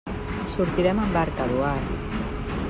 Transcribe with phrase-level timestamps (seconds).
[0.53, 2.17] Sortirem amb barca, Eduard.